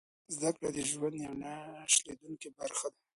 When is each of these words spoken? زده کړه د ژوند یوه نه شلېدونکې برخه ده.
زده 0.33 0.49
کړه 0.55 0.69
د 0.73 0.77
ژوند 0.89 1.15
یوه 1.23 1.37
نه 1.43 1.53
شلېدونکې 1.93 2.49
برخه 2.59 2.87
ده. 2.93 2.99